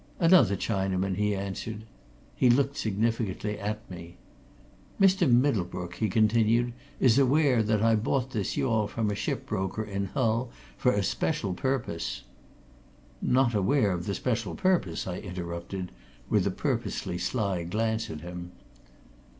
[0.19, 1.83] "Another Chinaman," he answered.
[2.35, 4.17] He looked significantly at me.
[4.99, 5.29] "Mr.
[5.31, 10.05] Middlebrook," he continued, "is aware that I bought this yawl from a ship broker in
[10.05, 12.23] Hull, for a special purpose"
[13.37, 15.91] "Not aware of the special purpose," I interrupted,
[16.27, 18.53] with a purposely sly glance at him.